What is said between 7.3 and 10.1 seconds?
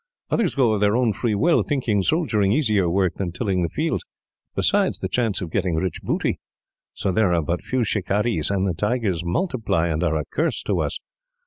are but few shikarees, and the tigers multiply and